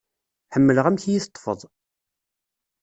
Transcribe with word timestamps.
Ḥemmleɣ 0.53 0.85
amek 0.87 1.03
i 1.05 1.11
yi-teṭfeḍ. 1.11 1.59